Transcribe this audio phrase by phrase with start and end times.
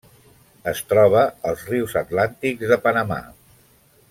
[0.71, 1.21] Es troba
[1.51, 3.23] als rius atlàntics de Panamà.